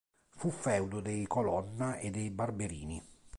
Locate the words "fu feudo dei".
0.31-1.27